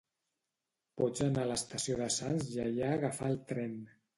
Pots 1.01 1.21
anar 1.27 1.43
a 1.45 1.49
l'estació 1.51 1.99
de 2.01 2.09
Sants 2.17 2.49
i 2.55 2.59
allà 2.67 2.91
agafar 2.99 3.29
el 3.35 3.41
tren. 3.53 3.79